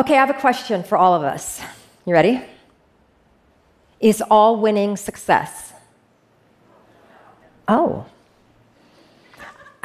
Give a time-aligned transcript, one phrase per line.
[0.00, 1.60] Okay, I have a question for all of us.
[2.06, 2.42] You ready?
[4.00, 5.74] Is all winning success?
[7.68, 8.06] Oh.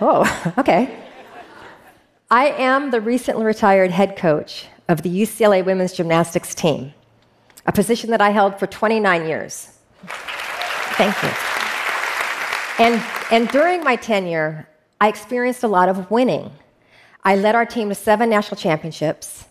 [0.00, 0.98] oh, okay.
[2.30, 6.94] I am the recently retired head coach of the UCLA women's gymnastics team,
[7.66, 9.76] a position that I held for 29 years.
[10.96, 11.28] Thank you.
[12.82, 14.66] And, and during my tenure,
[15.02, 16.50] I experienced a lot of winning.
[17.22, 19.44] I led our team to seven national championships.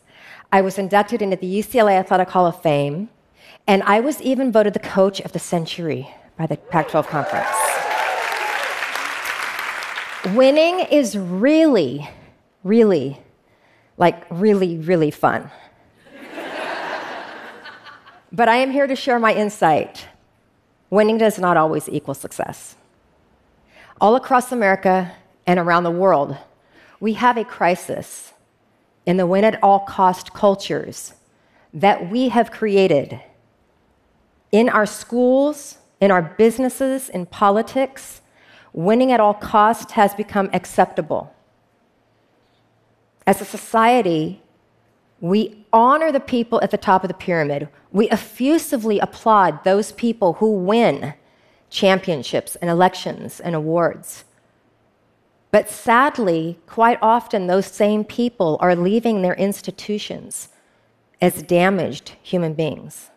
[0.52, 3.10] I was inducted into the UCLA Athletic Hall of Fame,
[3.68, 7.48] and I was even voted the coach of the century by the Pac 12 Conference.
[10.36, 12.10] Winning is really,
[12.64, 13.22] really,
[13.98, 15.52] like, really, really fun.
[18.32, 20.08] but I am here to share my insight.
[20.90, 22.76] Winning does not always equal success.
[24.02, 25.12] All across America
[25.46, 26.36] and around the world,
[27.00, 28.34] we have a crisis
[29.06, 31.14] in the win at all cost cultures
[31.74, 33.20] that we have created
[34.52, 38.22] in our schools, in our businesses, in politics.
[38.74, 41.34] Winning at all cost has become acceptable.
[43.26, 44.42] As a society,
[45.22, 47.70] we honor the people at the top of the pyramid.
[47.92, 51.14] We effusively applaud those people who win
[51.70, 54.24] championships and elections and awards.
[55.52, 60.50] But sadly, quite often, those same people are leaving their institutions
[61.22, 63.10] as damaged human beings.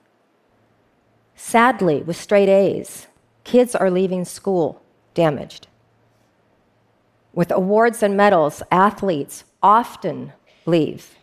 [1.37, 3.07] Sadly, with straight A's,
[3.45, 4.83] kids are leaving school
[5.15, 5.67] damaged.
[7.35, 10.33] With awards and medals, athletes often
[10.67, 11.17] leave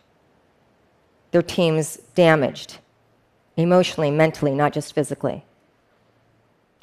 [1.30, 2.78] their teams damaged,
[3.56, 5.44] emotionally, mentally, not just physically.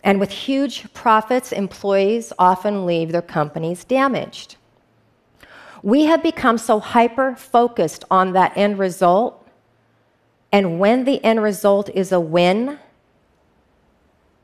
[0.04, 4.56] And with huge profits, employees often leave their companies damaged.
[5.84, 9.48] We have become so hyper focused on that end result.
[10.52, 12.80] And when the end result is a win,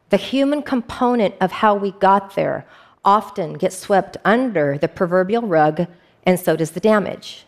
[0.09, 2.65] the human component of how we got there
[3.03, 5.87] often gets swept under the proverbial rug,
[6.25, 7.45] and so does the damage.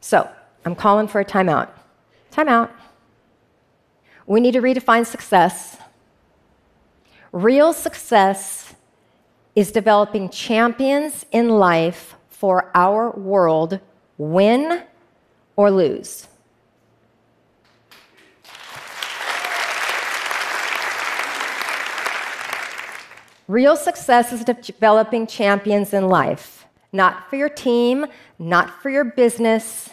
[0.00, 0.28] So,
[0.64, 1.68] I'm calling for a timeout.
[2.32, 2.70] Timeout.
[4.26, 5.78] We need to redefine success
[7.32, 8.74] Real success
[9.54, 13.78] is developing champions in life for our world,
[14.18, 14.82] win
[15.54, 16.26] or lose.
[23.46, 28.06] Real success is developing champions in life, not for your team,
[28.38, 29.90] not for your business,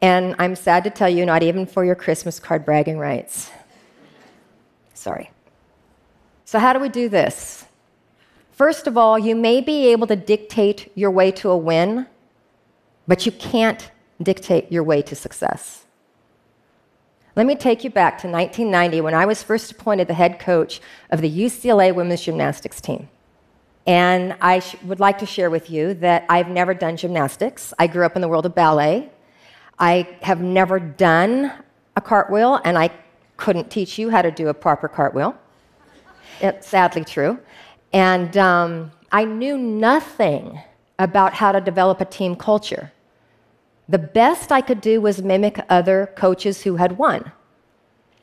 [0.00, 3.50] and I'm sad to tell you, not even for your Christmas card bragging rights.
[4.94, 5.30] Sorry.
[6.52, 7.64] So, how do we do this?
[8.50, 12.06] First of all, you may be able to dictate your way to a win,
[13.08, 13.90] but you can't
[14.22, 15.86] dictate your way to success.
[17.36, 20.82] Let me take you back to 1990 when I was first appointed the head coach
[21.08, 23.08] of the UCLA women's gymnastics team.
[23.86, 27.72] And I sh- would like to share with you that I've never done gymnastics.
[27.78, 29.08] I grew up in the world of ballet.
[29.78, 31.50] I have never done
[31.96, 32.90] a cartwheel, and I
[33.38, 35.38] couldn't teach you how to do a proper cartwheel.
[36.42, 37.38] It's sadly true.
[37.92, 40.60] And um, I knew nothing
[40.98, 42.92] about how to develop a team culture.
[43.88, 47.30] The best I could do was mimic other coaches who had won.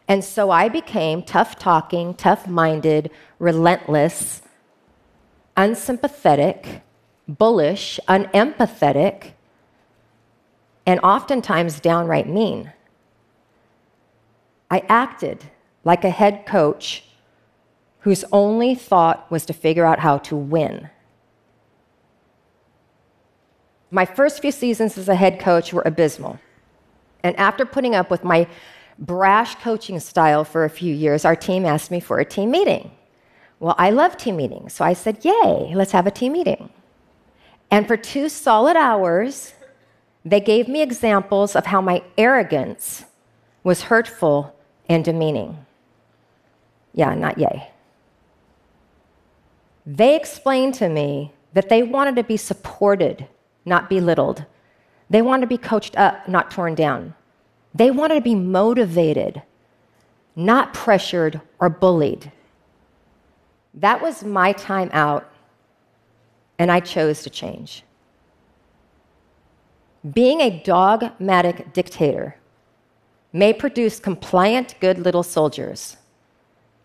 [0.07, 4.41] And so I became tough talking, tough minded, relentless,
[5.55, 6.81] unsympathetic,
[7.27, 9.33] bullish, unempathetic,
[10.85, 12.73] and oftentimes downright mean.
[14.71, 15.45] I acted
[15.83, 17.03] like a head coach
[18.01, 20.89] whose only thought was to figure out how to win.
[23.91, 26.39] My first few seasons as a head coach were abysmal.
[27.23, 28.47] And after putting up with my
[28.97, 32.91] brash coaching style for a few years, our team asked me for a team meeting.
[33.59, 36.69] Well, I love team meetings, so I said, Yay, let's have a team meeting.
[37.71, 39.53] And for two solid hours,
[40.23, 43.05] they gave me examples of how my arrogance
[43.63, 44.55] was hurtful
[44.87, 45.65] and demeaning.
[46.93, 47.69] Yeah, not yay.
[49.91, 53.25] They explained to me that they wanted to be supported,
[53.65, 54.45] not belittled.
[55.09, 57.15] They wanted to be coached up, not torn down.
[57.73, 59.41] They wanted to be motivated,
[60.35, 62.31] not pressured or bullied.
[63.73, 65.27] That was my time out,
[66.59, 67.83] and I chose to change.
[70.13, 72.35] Being a dogmatic dictator
[73.33, 75.97] may produce compliant, good little soldiers,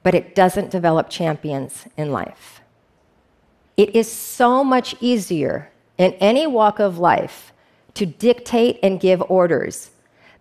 [0.03, 2.62] but it doesn't develop champions in life.
[3.76, 7.53] It is so much easier in any walk of life
[7.94, 9.91] to dictate and give orders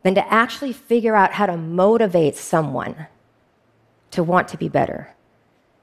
[0.03, 3.07] than to actually figure out how to motivate someone
[4.12, 5.13] to want to be better.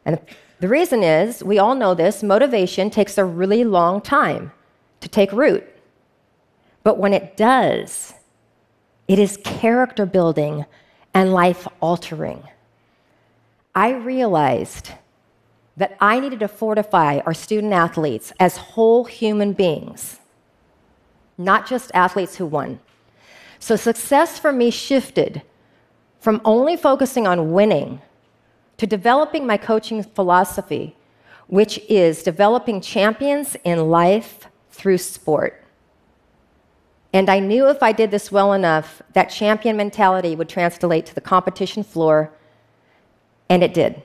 [0.04, 0.18] And
[0.60, 4.52] the reason is, we all know this motivation takes a really long time
[5.00, 5.66] to take root.
[6.82, 8.14] But when it does,
[9.08, 10.66] it is character building
[11.12, 12.44] and life altering.
[13.74, 14.92] I realized
[15.80, 20.18] that I needed to fortify our student athletes as whole human beings,
[21.38, 22.80] not just athletes who won.
[23.58, 25.40] So success for me shifted
[26.18, 28.02] from only focusing on winning
[28.76, 30.96] to developing my coaching philosophy,
[31.46, 35.64] which is developing champions in life through sport.
[37.14, 41.14] And I knew if I did this well enough, that champion mentality would translate to
[41.14, 42.30] the competition floor,
[43.48, 44.02] and it did.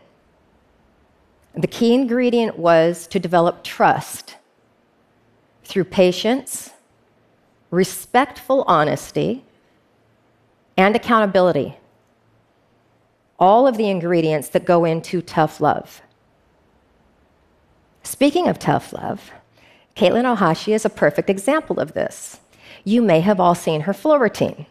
[1.56, 4.36] The key ingredient was to develop trust
[5.64, 6.72] through patience,
[7.72, 9.44] respectful honesty,
[10.78, 11.78] and accountability
[13.40, 16.02] all of the ingredients that go into tough love.
[18.04, 19.32] Speaking of tough love,
[19.96, 22.40] Katelyn Ohashi is a perfect example of this.
[22.84, 24.66] You may have all seen her floor routine.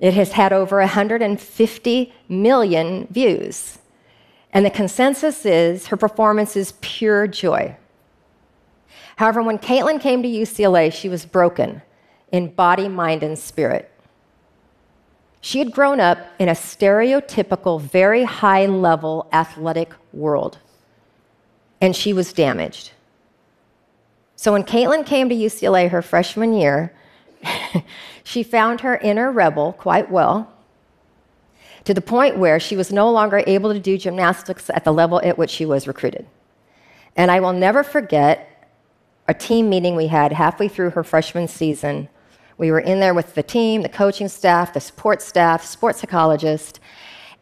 [0.00, 3.78] It has had over 150 million views.
[4.52, 7.76] And the consensus is her performance is pure joy.
[9.16, 11.82] However, when Katelyn came to UCLA, she was broken
[12.30, 13.90] in body, mind, and spirit.
[15.40, 20.58] She had grown up in a stereotypical, very high level athletic world,
[21.80, 22.92] and she was damaged.
[24.36, 26.92] So when Katelyn came to UCLA her freshman year,
[28.24, 30.52] she found her inner rebel quite well
[31.88, 35.22] to the point where she was no longer able to do gymnastics at the level
[35.24, 36.26] at which she was recruited.
[37.16, 38.68] And I will never forget
[39.26, 42.10] a team meeting we had halfway through her freshman season
[42.58, 46.78] we were in there with the team, the coaching staff, the support staff, sports psychologist,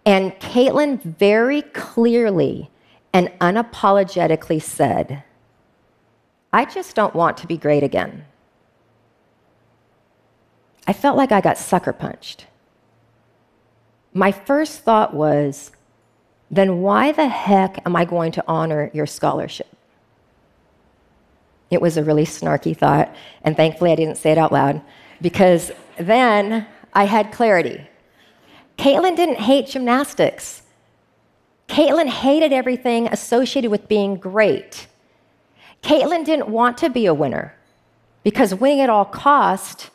[0.04, 2.70] and Katelyn very clearly
[3.12, 5.24] and unapologetically said,
[6.52, 8.26] I just don't want to be great again.
[10.86, 12.46] I felt like I got sucker punched.
[14.16, 15.72] My first thought was,
[16.50, 19.66] then why the heck am I going to honor your scholarship?
[21.70, 24.80] It was a really snarky thought, and thankfully I didn't say it out loud
[25.20, 27.86] because then I had clarity.
[28.78, 30.62] Katelyn didn't hate gymnastics.
[31.68, 34.86] Katelyn hated everything associated with being great.
[35.82, 37.54] Katelyn didn't want to be a winner
[38.24, 39.90] because winning at all cost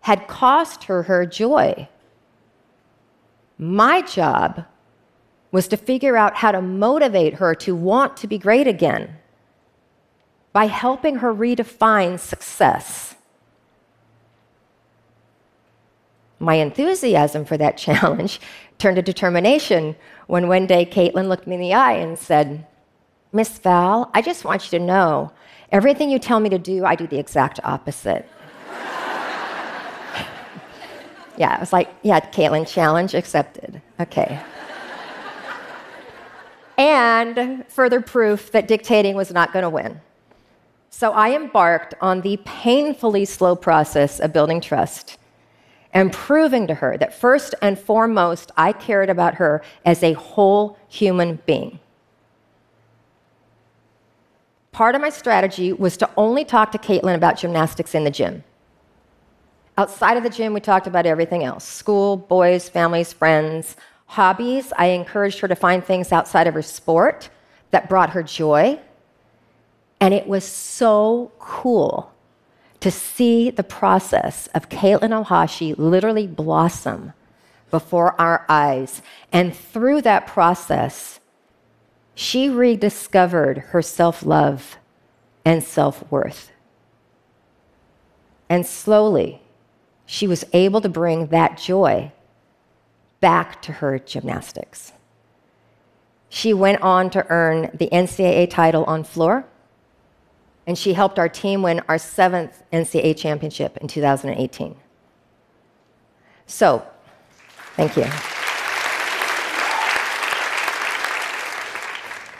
[0.00, 1.88] had cost her her joy.
[3.58, 4.64] My job
[5.52, 9.16] was to figure out how to motivate her to want to be great again
[10.52, 13.14] by helping her redefine success.
[16.38, 18.40] My enthusiasm for that challenge
[18.78, 19.96] turned to determination
[20.26, 22.66] when one day Katelyn looked me in the eye and said,
[23.32, 25.32] Miss Val, I just want you to know
[25.72, 28.28] everything you tell me to do, I do the exact opposite.
[31.36, 33.80] Yeah, I was like, yeah, Katelyn, challenge accepted.
[34.00, 34.40] Okay.
[36.78, 40.00] and further proof that dictating was not going to win.
[40.90, 45.18] So I embarked on the painfully slow process of building trust
[45.92, 50.76] and proving to her that first and foremost, I cared about her as a whole
[50.88, 51.78] human being.
[54.72, 58.42] Part of my strategy was to only talk to Katelyn about gymnastics in the gym.
[59.76, 63.76] Outside of the gym, we talked about everything else school, boys, families, friends,
[64.06, 64.72] hobbies.
[64.76, 67.28] I encouraged her to find things outside of her sport
[67.70, 68.78] that brought her joy.
[70.00, 72.12] And it was so cool
[72.80, 77.12] to see the process of Katelyn Ohashi literally blossom
[77.70, 79.02] before our eyes.
[79.32, 81.18] And through that process,
[82.14, 84.76] she rediscovered her self love
[85.44, 86.52] and self worth.
[88.48, 89.40] And slowly,
[90.06, 92.12] she was able to bring that joy
[93.20, 94.92] back to her gymnastics.
[96.28, 99.46] She went on to earn the NCAA title on floor
[100.66, 104.76] and she helped our team win our seventh NCAA championship in 2018.
[106.46, 106.86] So,
[107.76, 108.06] thank you.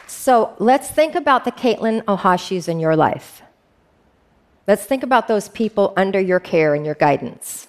[0.07, 3.43] So, let's think about the Katelyn Ohashis in your life.
[4.67, 7.69] Let's think about those people under your care and your guidance.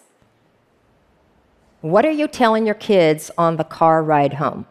[1.81, 4.65] What are you telling your kids on the car ride home?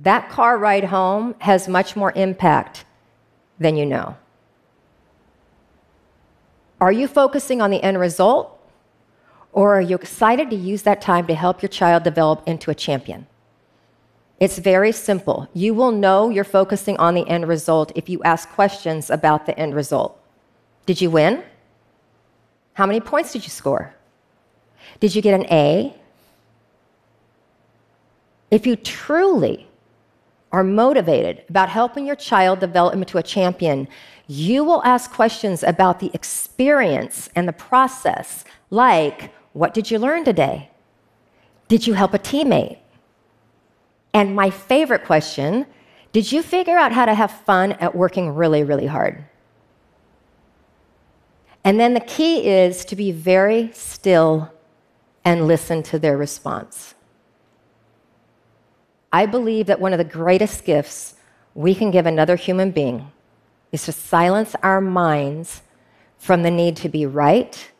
[0.00, 2.84] That car ride home has much more impact
[3.58, 4.16] than you know.
[6.80, 8.52] Are you focusing on the end result?
[9.52, 12.74] Or are you excited to use that time to help your child develop into a
[12.74, 13.26] champion?
[14.38, 15.48] It's very simple.
[15.54, 19.58] You will know you're focusing on the end result if you ask questions about the
[19.58, 20.20] end result.
[20.84, 21.42] Did you win?
[22.74, 23.94] How many points did you score?
[25.00, 25.96] Did you get an A?
[28.50, 29.66] If you truly
[30.52, 33.88] are motivated about helping your child develop into a champion,
[34.26, 40.24] you will ask questions about the experience and the process, like what did you learn
[40.24, 40.70] today?
[41.68, 42.78] Did you help a teammate?
[44.16, 45.66] And my favorite question
[46.10, 49.22] did you figure out how to have fun at working really, really hard?
[51.62, 54.50] And then the key is to be very still
[55.22, 56.94] and listen to their response.
[59.12, 61.16] I believe that one of the greatest gifts
[61.54, 63.12] we can give another human being
[63.70, 65.60] is to silence our minds
[66.16, 67.70] from the need to be right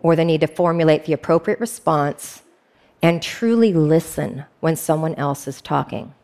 [0.00, 2.42] or the need to formulate the appropriate response
[3.02, 6.14] and truly listen when someone else is talking.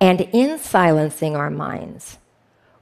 [0.00, 2.18] And in silencing our minds,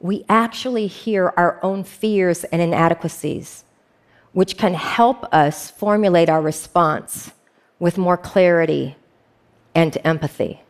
[0.01, 3.65] we actually hear our own fears and inadequacies,
[4.33, 7.33] which can help us formulate our response
[7.81, 8.97] with more clarity
[9.75, 10.63] and empathy.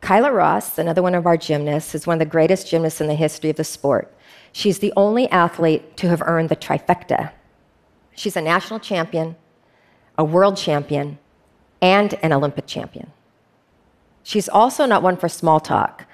[0.00, 3.14] Kyla Ross, another one of our gymnasts, is one of the greatest gymnasts in the
[3.14, 4.14] history of the sport.
[4.52, 7.32] She's the only athlete to have earned the trifecta.
[8.14, 9.36] She's a national champion,
[10.16, 11.18] a world champion,
[11.82, 13.12] and an Olympic champion.
[14.22, 16.06] She's also not one for small talk.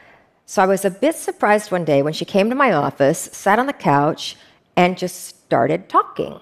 [0.46, 3.58] So I was a bit surprised one day when she came to my office, sat
[3.58, 4.36] on the couch,
[4.76, 6.40] and just started talking.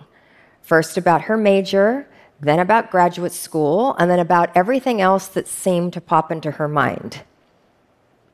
[0.63, 2.09] First about her major,
[2.41, 6.69] then about graduate school, and then about everything else that seemed to pop into her
[6.69, 7.23] mind.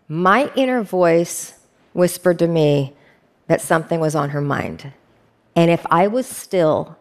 [0.06, 1.54] My inner voice
[1.94, 2.92] whispered to me,
[3.46, 4.92] that something was on her mind.
[5.56, 6.98] And if I was still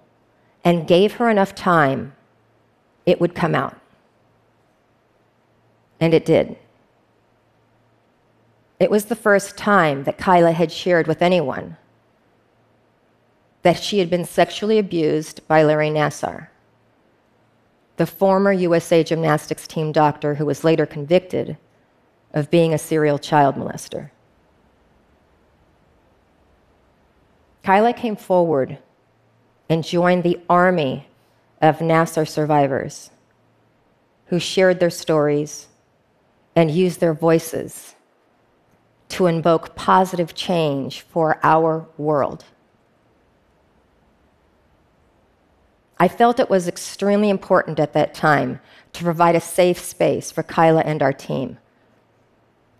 [0.63, 2.13] and gave her enough time,
[3.05, 3.77] it would come out.
[5.99, 6.57] And it did.
[8.79, 11.77] It was the first time that Kyla had shared with anyone
[13.61, 16.47] that she had been sexually abused by Larry Nassar,
[17.95, 21.57] the former USA gymnastics team doctor who was later convicted
[22.33, 24.09] of being a serial child molester.
[27.63, 28.79] Kyla came forward
[29.69, 31.07] and joined the army
[31.61, 33.09] of Nassar survivors
[34.27, 35.67] who shared their stories
[36.55, 37.95] and used their voices
[39.09, 42.45] to invoke positive change for our world.
[45.99, 48.59] I felt it was extremely important at that time
[48.93, 51.57] to provide a safe space for Kyla and our team.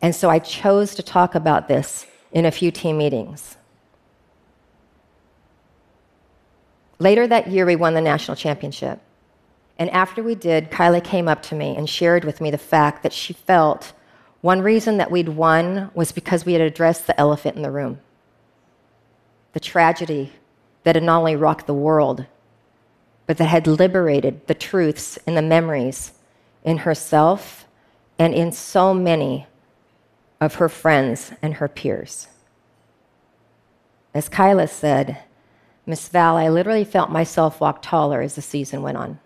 [0.02, 3.58] And so I chose to talk about this in a few team meetings.
[7.04, 8.98] Later that year, we won the national championship.
[9.78, 13.04] And after we did, Kyla came up to me and shared with me the fact
[13.04, 13.92] that she felt
[14.40, 18.00] one reason that we'd won was because we had addressed the elephant in the room
[19.52, 20.32] the tragedy
[20.84, 22.26] that had not only rocked the world,
[23.28, 26.14] but that had liberated the truths and the memories
[26.64, 27.68] in herself
[28.18, 29.46] and in so many
[30.42, 32.30] of her friends and her peers.
[34.14, 35.20] As Kyla said,
[35.86, 39.20] Miss Val, I literally felt myself walk taller as the season went on.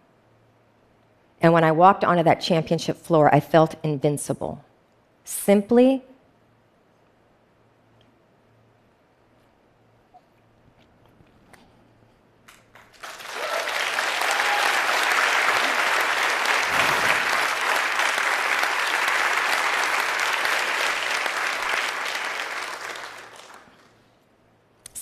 [1.40, 4.64] And when I walked onto that championship floor, I felt invincible.
[5.24, 6.04] Simply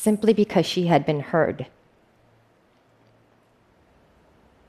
[0.05, 1.65] simply because she had been heard.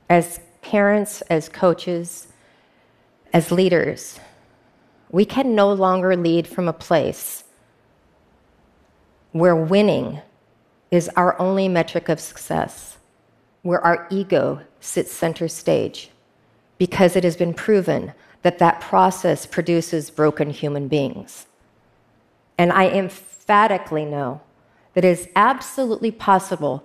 [0.09, 2.29] As parents, as coaches,
[3.31, 4.19] as leaders,
[5.11, 7.43] we can no longer lead from a place
[9.31, 10.21] where winning
[10.89, 12.97] is our only metric of success,
[13.61, 16.09] where our ego sits center stage,
[16.79, 21.45] because it has been proven that that process produces broken human beings.
[22.57, 24.41] And I emphatically know
[24.97, 26.83] that it is absolutely possible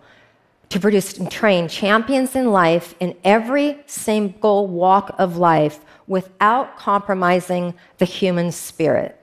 [0.69, 7.73] to produce and train champions in life in every single walk of life without compromising
[7.97, 9.19] the human spirit.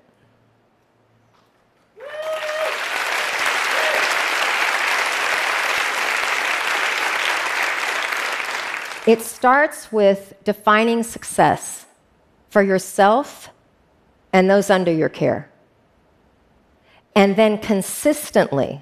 [9.06, 11.86] It starts with defining success
[12.50, 13.52] for yourself
[14.34, 15.52] and those under your care.
[17.20, 18.82] And then consistently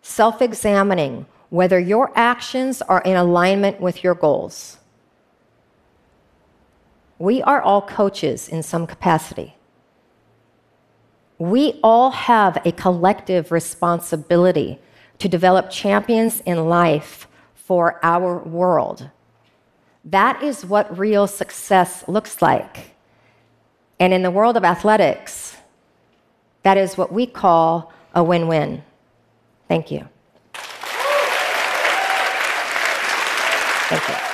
[0.00, 4.78] self examining whether your actions are in alignment with your goals.
[7.18, 9.54] We are all coaches in some capacity.
[11.36, 14.78] We all have a collective responsibility
[15.18, 19.10] to develop champions in life for our world.
[20.06, 22.94] That is what real success looks like.
[24.00, 25.51] And in the world of athletics,
[26.62, 28.82] that is what we call a win win.
[29.68, 30.08] Thank you.
[33.88, 34.31] Thank you.